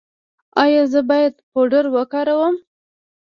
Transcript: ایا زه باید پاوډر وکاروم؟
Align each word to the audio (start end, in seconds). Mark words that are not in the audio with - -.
ایا 0.63 0.83
زه 0.91 1.01
باید 1.09 1.33
پاوډر 1.51 1.85
وکاروم؟ 1.95 2.55